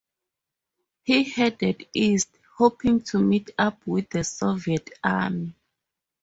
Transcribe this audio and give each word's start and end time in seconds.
He 1.03 1.21
headed 1.25 1.87
east, 1.93 2.35
hoping 2.57 3.01
to 3.01 3.19
meet 3.19 3.51
up 3.55 3.85
with 3.85 4.09
the 4.09 4.23
Soviet 4.23 4.89
army. 5.03 5.53